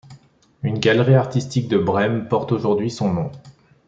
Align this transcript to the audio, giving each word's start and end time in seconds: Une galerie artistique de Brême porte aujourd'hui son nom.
Une 0.63 0.79
galerie 0.79 1.13
artistique 1.13 1.67
de 1.67 1.77
Brême 1.77 2.27
porte 2.27 2.51
aujourd'hui 2.51 2.89
son 2.89 3.13
nom. 3.13 3.31